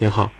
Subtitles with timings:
[0.00, 0.30] 您好，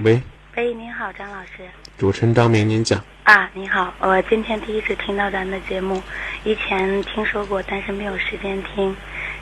[0.00, 0.20] 喂，
[0.58, 1.66] 喂，您好，张老师。
[1.96, 3.02] 主持人张明，您讲。
[3.24, 6.02] 啊，您好，我今天第一次听到咱的节目，
[6.44, 8.94] 以前听说过，但是没有时间听，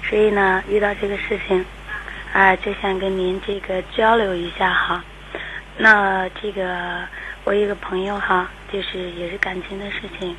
[0.09, 1.65] 所以呢，遇到这个事情，
[2.33, 5.05] 啊，就想跟您这个交流一下哈。
[5.77, 7.01] 那这个
[7.43, 10.37] 我一个朋友哈，就是也是感情的事情，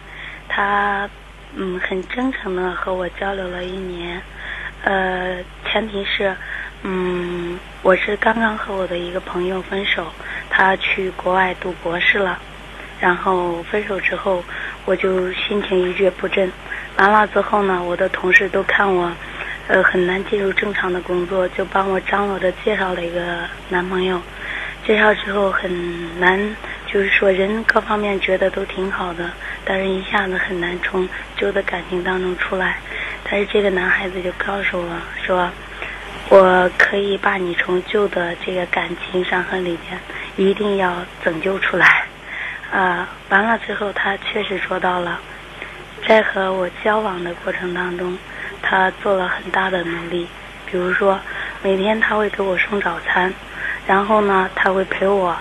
[0.47, 1.09] 他
[1.55, 4.21] 嗯很真诚的和我交流了一年，
[4.86, 6.33] 呃，前提是
[6.88, 10.05] 嗯我是刚刚和我的一个朋友分手，
[10.52, 12.38] 他去国外读博士了。
[12.99, 14.44] 然后分手之后，
[14.85, 16.49] 我就心情一蹶不振。
[16.98, 19.11] 完了之后呢，我的同事都看我，
[19.67, 23.39] 呃，很难进入正常的工作，就帮我张罗着介绍了一个
[23.70, 24.22] 男朋友。
[24.86, 26.39] 介绍之后很难，
[26.86, 29.31] 就是说人各方面觉得都挺好的，
[29.66, 32.77] 但是一下子很难从旧的感情当中出来。
[33.27, 34.88] 但是这个男孩子就告诉我
[35.25, 35.49] 说，
[36.29, 39.99] 我可以把你从旧的这个感情伤痕里面
[40.38, 42.05] 一定要拯救出来。
[42.71, 45.19] 啊，完了之后，他确实做到了。
[46.08, 48.17] 在和我交往的过程当中，
[48.61, 50.27] 他做了很大的努力。
[50.66, 51.19] 比如说，
[51.61, 53.31] 每天他会给我送早餐，
[53.88, 55.35] 然后呢，他会陪我，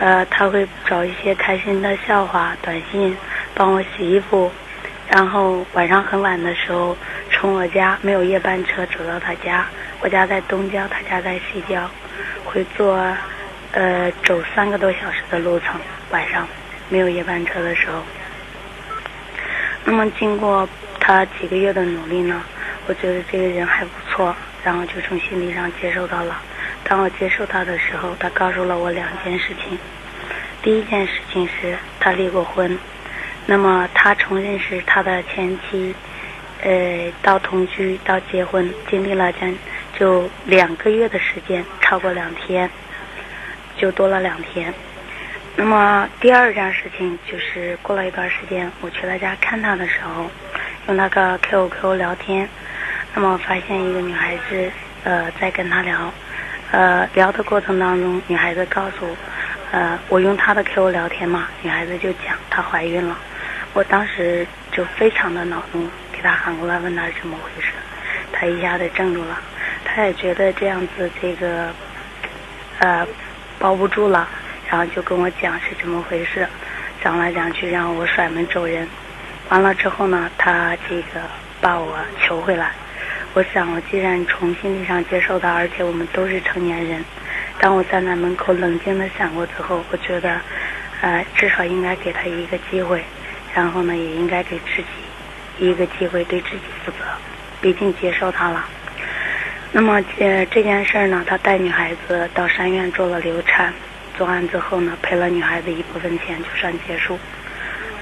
[0.00, 3.16] 呃，他会找一些开心的笑话、短信，
[3.54, 4.50] 帮我洗衣服。
[5.08, 6.96] 然后晚上很晚的时候，
[7.42, 9.66] 从我家没有夜班车走到他家，
[9.98, 11.90] 我家在东郊，他家在西郊，
[12.44, 12.94] 会坐
[13.72, 15.80] 呃走三个多小时的路程，
[16.12, 16.46] 晚上。
[16.88, 18.00] 没有夜班车的时候，
[19.84, 20.68] 那么经过
[21.00, 22.40] 他几个月的努力呢，
[22.86, 24.32] 我觉得这个人还不错，
[24.62, 26.40] 然后就从心理上接受到了。
[26.84, 29.76] 当我接受他的时候，他告诉了我两件事情。
[30.62, 32.78] 第一件事情是他离过婚，
[33.46, 35.92] 那么他从认识他的前妻，
[36.62, 39.52] 呃，到同居到结婚，经历了将
[39.98, 42.70] 就两个月的时间，超过两天，
[43.76, 44.72] 就多了两天。
[45.54, 50.30] 那么第二件事情就是过了一段时间，我去他家看他的时候，
[50.86, 52.48] 用那个 QQ 聊天，
[53.14, 54.70] 那么发现一个女孩子
[55.04, 56.10] 呃在跟他聊，
[56.70, 59.06] 呃聊的过程当中，女孩子告诉
[59.72, 63.18] 呃我用她的 QQ 聊天嘛，女孩子就讲她怀孕了，
[63.74, 65.86] 我当时就非常的恼怒，
[66.22, 67.72] 他喊过来问他是怎么回事，
[68.32, 69.38] 他一下子怔住了，
[69.84, 71.70] 他也觉得这样子这个
[72.78, 73.06] 呃
[73.58, 74.28] 包不住了。
[74.70, 76.48] 然后就跟我讲是怎么回事，
[77.04, 78.88] 讲来讲去让我甩门走人。
[79.50, 81.20] 完了之后呢，他这个
[81.60, 82.70] 把我求回来。
[83.34, 87.04] 我想，我既然从心理上接受他，而且我们都是成年人，
[87.58, 90.40] 当我站在门口冷静的想过之后，我觉得，
[91.02, 93.04] 呃，至少应该给他一个机会，
[93.54, 94.84] 然后呢，也应该给自己
[95.58, 96.98] 一个机会，对自己负责。
[97.60, 98.64] 毕竟接受他了。
[99.70, 103.72] 那么，呃，这件事呢，他带女孩子到山院做了流产。
[104.18, 107.18] 做完之后呢，赔了女孩子一部分钱，就算结束。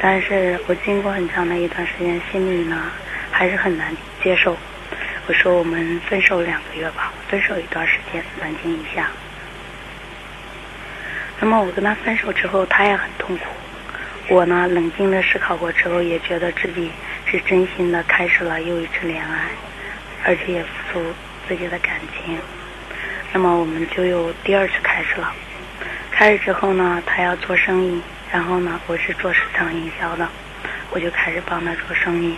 [0.01, 2.91] 但是我经过很长的一段时间，心里呢
[3.31, 4.57] 还是很难接受。
[5.27, 9.09] 我说我们分手两个月吧，分手一段时间，冷静一下。
[11.39, 13.45] 那么我跟他分手之后，他也很痛苦。
[14.29, 16.91] 我呢，冷静的思考过之后，也觉得自己
[17.31, 19.47] 是真心的开始了又一次恋爱，
[20.25, 21.15] 而且也付出
[21.47, 22.37] 自己的感情。
[23.33, 25.33] 那么我们就又第二次开始了。
[26.11, 28.03] 开始之后呢，他要做生意，
[28.33, 30.29] 然后呢，我是做市场营销的，
[30.91, 32.37] 我就开始帮他做生意，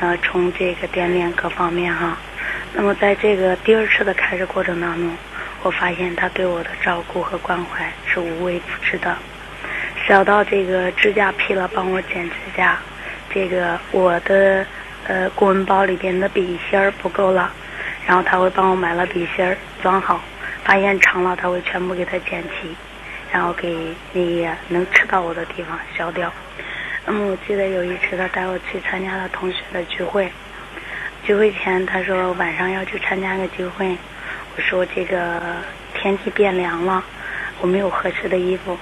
[0.00, 2.16] 呃，从这个店面各方面哈。
[2.72, 5.14] 那么在这个第二次的开始过程当中，
[5.62, 9.14] 我发现他对我的照顾和关怀是无微不至的，
[10.06, 12.78] 小到这个指甲劈了帮我剪指甲，
[13.38, 14.66] 这个我的
[15.06, 17.48] 呃公文包里边的笔芯儿不够了，
[18.04, 20.20] 然后他会帮我买了笔芯儿装好，
[20.64, 22.74] 发现长了他会全部给他剪齐。
[23.30, 24.22] 然后给那
[24.68, 26.32] 能吃到我的地方削掉。
[27.04, 30.32] 那么我记得有一次他带我去参加了同学的聚会，
[31.22, 33.96] 聚会前他说晚上要去参加个聚会，
[34.56, 35.40] 我说这个
[35.94, 37.04] 天气变凉了，
[37.60, 38.76] 我没有合适的衣服。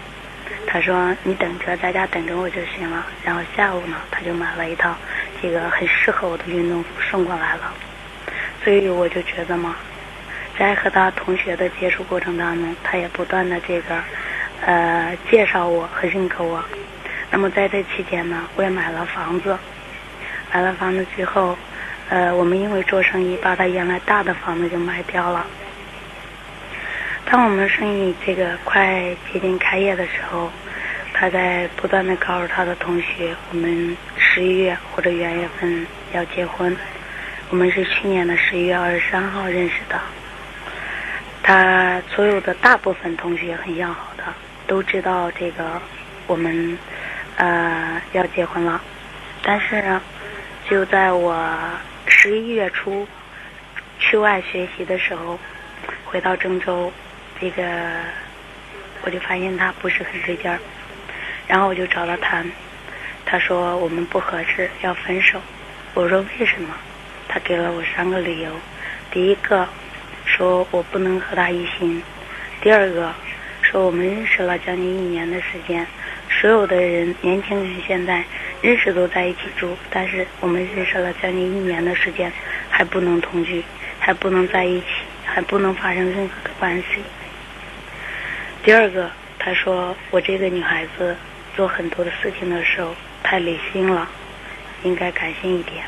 [0.67, 3.07] 他说你等着，在家等着我就行了。
[3.25, 4.95] 然后下午呢，他就买了一套
[5.41, 7.73] 这个很适合我的运动服送过来了。
[8.65, 9.77] 所以我就觉得嘛，
[10.59, 13.97] 在和他同学的接触过程当中，他也不断的这个。
[14.65, 16.65] 呃，介绍我和认可我。
[17.31, 19.55] 那么在这期间呢，我也买了房子。
[20.51, 21.55] 买了房子之后，
[22.09, 25.47] 呃，我们因为做生意，把他原来大的房子就卖掉了。
[27.29, 29.03] 当我们生意这个快
[29.33, 30.49] 接近开业的时候，
[31.13, 36.75] 他在不断的告诉他的同学，我们十一月或者元月份要结婚。
[37.51, 40.01] 我们是去年的十一月二十三号认识的。
[41.43, 44.23] 他所有的大部分同学很要好的，
[44.69, 45.83] 都知道这个
[46.29, 46.79] 我们
[47.37, 48.81] 呃要结婚了。
[49.43, 50.01] 但是呢，
[50.71, 51.45] 就在我
[52.07, 53.07] 十一月初
[53.99, 55.37] 去外学习的时候，
[56.05, 56.93] 回到郑州，
[57.41, 57.63] 这个
[59.03, 60.59] 我就发现他不是很对劲儿，
[61.47, 62.51] 然后我就找他谈，
[63.25, 65.41] 他说我们不合适，要分手。
[65.95, 66.75] 我说为什么？
[67.29, 68.51] 他给了我三个理由，
[69.11, 69.69] 第一个
[70.25, 72.03] 说我不能和他一心，
[72.61, 73.13] 第二个
[73.63, 75.87] 说我们认识了将近一年的时间，
[76.41, 78.25] 所有的人年轻人现在。
[78.63, 82.33] 认识都在一起住，但是我们认识了将近一年的时间，
[82.71, 83.63] 还不能同居，
[84.01, 84.87] 还不能在一起，
[85.27, 87.03] 还不能发生任何的关系。
[88.67, 89.09] 第二个，
[89.39, 91.15] 他说我这个女孩子
[91.55, 92.93] 做很多的事情的时候
[93.23, 94.09] 太理性了，
[94.83, 95.85] 应该感性一点，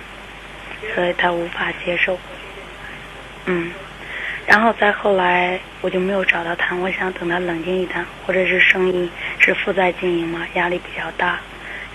[0.95, 2.17] 所以他无法接受。
[3.47, 3.73] 嗯，
[4.47, 9.11] 然后再后来我就没有找到他，我想等他冷静一点，或者是生意
[9.41, 11.41] 是负债经营嘛，压力比较大。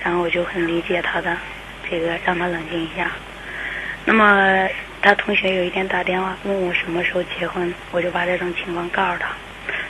[0.03, 1.37] 然后我就很理解他的，
[1.89, 3.09] 这个让他冷静一下。
[4.03, 4.67] 那么
[5.01, 9.29] 他同学有一天打电话问我什么时候结婚，我就把这种情况告诉他。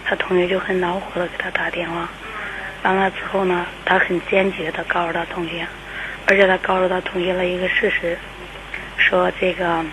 [0.06, 2.10] 他同学就很恼火的给他打电话，
[2.84, 5.66] 完了之后呢，他很坚决的告诉他同学，
[6.28, 8.18] 而且他告诉他同学了一个事实，
[8.98, 9.84] 说这个，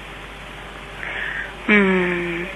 [1.67, 2.47] 嗯，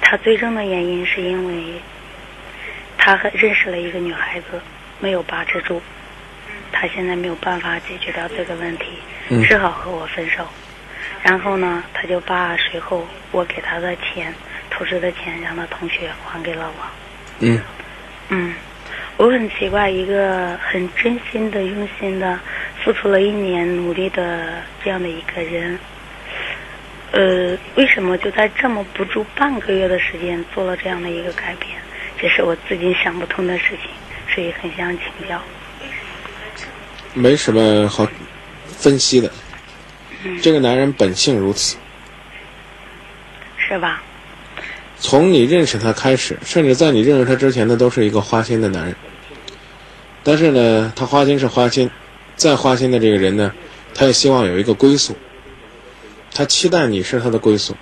[0.00, 1.80] 他最终的原因是因为
[2.98, 4.60] 他和认识了一个女孩子，
[5.00, 5.82] 没有把持住。
[6.76, 8.98] 他现在没有办法解决掉这个问题，
[9.44, 10.46] 只好和我分手。
[11.22, 14.34] 然后呢，他就把随后我给他的钱、
[14.76, 16.84] 投资的钱，让他同学还给了我。
[17.40, 17.60] 嗯。
[18.28, 18.54] 嗯，
[19.16, 22.38] 我很奇怪，一个很真心的、用心的、
[22.82, 25.78] 付出了一年努力的这样的一个人，
[27.12, 31.72] 呃，为什么就在这么不足半个月的时间做了这样的一个改变？
[32.18, 33.90] 这是我自己想不通的事情，
[34.34, 35.40] 所以很想请教。
[37.12, 38.08] 没什么好
[38.66, 39.30] 分析的，
[40.42, 41.76] 这个男人本性如此，
[43.58, 44.02] 是吧？
[45.06, 48.96] 从你认识他开始，甚至在你认识他之前，呢都是一个花心的男人。
[50.22, 51.90] 但是呢，他花心是花心，
[52.36, 53.52] 再花心的这个人呢，
[53.94, 55.14] 他也希望有一个归宿，
[56.32, 57.76] 他期待你是他的归宿。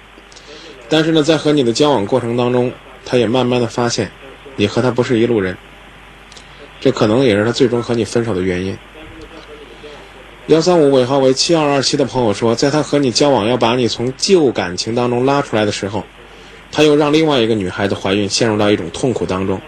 [0.88, 2.72] 但是呢，在和你的交往过程当中，
[3.06, 4.10] 他也慢慢的发现，
[4.56, 5.56] 你和他不是一路人，
[6.80, 8.76] 这可能也是他最终和你分手的原因。
[10.48, 16.04] 幺三五尾号为七二二七的朋友说，在他和你交往，要把你从旧感情当中拉出来的时候，
[16.72, 19.60] 他又让另外一个女孩子怀孕，陷入到一种痛苦当中。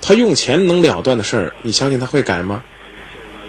[0.00, 2.62] 他用钱能了断的事儿，你相信他会改吗？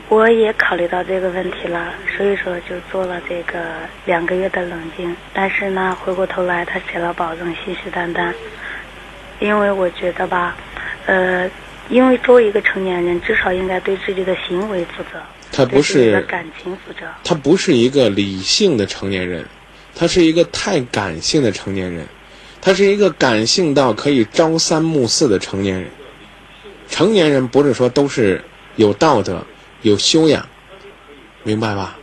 [0.10, 3.60] 我也考虑到这个问题了，所以说就做了这个
[4.06, 5.16] 两个月的冷静。
[5.34, 8.34] 但是呢，回过头来他写了保证，信誓旦旦。
[9.40, 10.56] 因为我觉得吧，
[11.06, 11.50] 呃，
[11.90, 15.20] 因为作为一个成年人，至少应该对自己的行为负责。
[15.52, 19.46] 他不是感情负责，他不是一个理性的成年人，
[19.96, 22.06] 他是一个太感性的成年人，
[22.62, 25.90] 他是一个感性到可以朝三暮四的成年人。
[26.88, 28.42] 成年人不是说都是
[28.76, 29.44] 有道德、
[29.82, 30.46] 有修养，
[31.44, 31.98] 明白吧？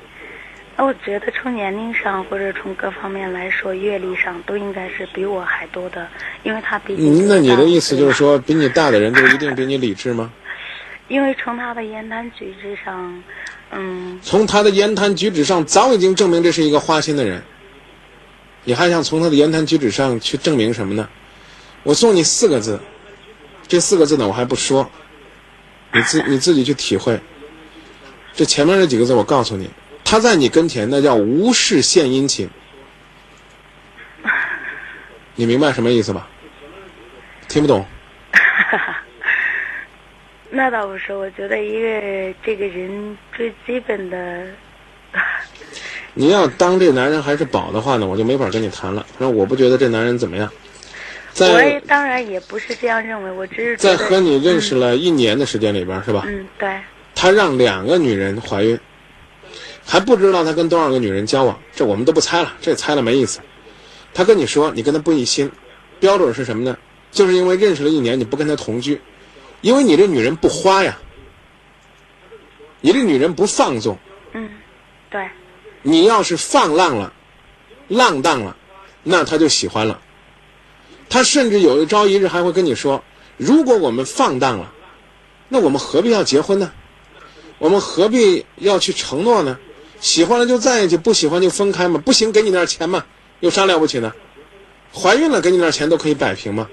[0.76, 6.08] 那我觉得从年龄上或者从各方面来说，阅历上都应该是比我还多的，
[6.42, 7.20] 因为他比你。
[7.28, 10.32] 那你的意思就是说，比你大的人就一定比你理智吗？
[11.08, 13.22] 因为从他的言谈举止上，
[13.72, 17.42] 嗯，从他的言谈举止上，早已经证明这是一个花心的人。
[18.68, 21.08] 你还想从他的言谈举止上去证明什么呢？
[21.84, 22.78] 我送你四个字，
[23.66, 24.90] 这四个字呢，我还不说，
[25.90, 27.18] 你自你自己去体会。
[28.34, 29.70] 这前面这几个字，我告诉你，
[30.04, 32.50] 他在你跟前，那叫无事献殷勤。
[35.34, 36.28] 你明白什么意思吧？
[37.48, 37.86] 听不懂。
[40.50, 44.46] 那倒不是，我觉得一个这个人最基本的。
[46.14, 49.06] 你要当这男人还是宝的话呢，我就没法跟你谈了。
[49.18, 50.50] 那我不觉得这男人怎么样。
[51.40, 56.24] 我也当然也不是这样认为，我只是在和你认识了一年的时间里边，是吧？
[56.26, 56.80] 嗯，对。
[57.14, 58.76] 他让两个女人怀孕，
[59.84, 63.38] 还不知道他跟多少个女人交往，这我们都不猜了，这猜了没意思。
[64.12, 65.48] 他跟你说你跟他不一心，
[66.00, 66.76] 标准是什么呢？
[67.12, 69.00] 就是因为认识了一年，你不跟他同居。
[69.60, 70.98] 因为你这女人不花呀，
[72.80, 73.96] 你这女人不放纵。
[74.32, 74.50] 嗯，
[75.08, 75.28] 对。
[75.82, 77.12] 你要是放浪了，
[77.88, 78.56] 浪荡了，
[79.02, 80.00] 那他就喜欢了。
[81.08, 83.02] 他甚至有一朝一日还会跟你说
[83.38, 84.72] ：“如果我们放荡了，
[85.48, 86.72] 那我们何必要结婚呢？
[87.58, 89.58] 我们何必要去承诺呢？
[90.00, 92.00] 喜欢了就在一起，不喜欢就分开嘛。
[92.04, 93.04] 不行，给你点钱嘛，
[93.40, 94.14] 有啥了不起的？
[94.92, 96.68] 怀孕了给你点钱都可以摆平嘛。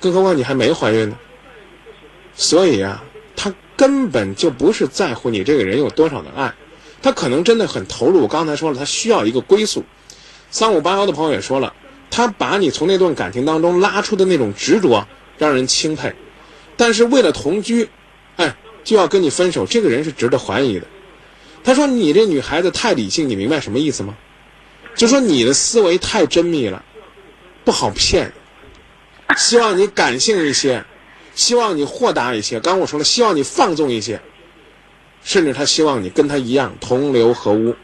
[0.00, 1.16] 更何况你还没怀孕呢。
[2.34, 3.04] 所以啊，
[3.36, 6.52] 他根本就不是在乎你这个人有多少的爱，
[7.04, 8.22] 他可能真的很投入。
[8.22, 9.84] 我刚才说了，他需要一个归宿。
[10.50, 11.74] 三五八幺的朋友也说了，
[12.10, 15.06] 他把你从那段感情当中拉出的那种执着，
[15.36, 16.14] 让人钦佩。
[16.78, 17.90] 但是为了同居，
[18.36, 20.86] 哎，就要跟你分手，这个人是值得怀疑的。
[21.62, 24.16] 他说你这女孩子太理性，你明白什么意思吗？
[24.96, 26.82] 就说你的思维太缜密了，
[27.66, 28.32] 不好骗。
[29.36, 30.86] 希望你感性一些，
[31.34, 32.60] 希望你豁达一些。
[32.60, 34.22] 刚我说了，希望你放纵一些，
[35.24, 37.74] 甚至他希望你跟他一样同流合污。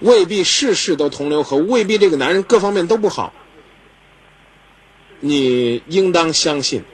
[0.00, 3.32] 未必事事都同流合污，未必这个男人各方面都不好。
[5.20, 6.84] 你应当相信，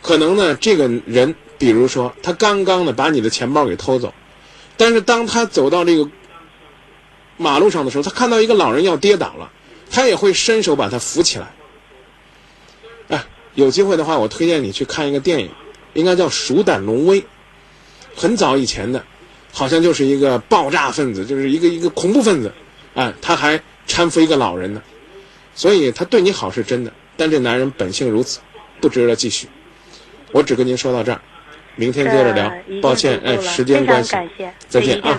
[0.00, 4.14] 可能呢，这个人，比如说他刚刚的把你的钱包给偷走，
[4.78, 6.08] 但是当他走到这个
[7.36, 9.52] 马路上的时候，他看到一个老人要跌倒了，
[9.90, 11.54] 他也会伸手把他扶起来。
[13.08, 15.50] 哎，有机会的话，我推荐你去看一个电影，
[15.92, 17.20] 应该叫《鼠胆龙威》，
[18.18, 19.02] 很早以前的。
[19.50, 22.52] 好像就是一个爆炸分子，就是一个一个恐怖分子，
[22.94, 23.58] 哎，他还
[23.88, 24.82] 搀扶一个老人呢，
[25.54, 28.40] 所以他对你好是真的，但这男人本性如此，
[28.78, 29.48] 不值得继续。
[30.32, 31.20] 我只跟您说到这儿，
[31.76, 32.52] 明天接着聊。
[32.82, 34.14] 抱歉，哎，时间关系，
[34.68, 35.18] 再见啊。